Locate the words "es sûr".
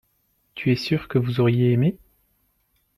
0.71-1.07